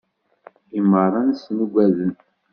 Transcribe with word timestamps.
I 0.77 0.79
meṛṛa-nsen 0.91 1.57
ugaden. 1.65 2.11